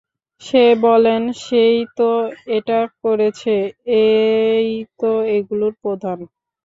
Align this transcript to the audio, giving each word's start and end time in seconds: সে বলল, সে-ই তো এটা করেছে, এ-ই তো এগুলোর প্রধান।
সে 0.41 0.63
বলল, 0.83 1.05
সে-ই 1.43 1.79
তো 1.97 2.09
এটা 2.57 2.79
করেছে, 3.03 3.55
এ-ই 4.01 4.69
তো 4.99 5.07
এগুলোর 5.37 5.73
প্রধান। 5.83 6.19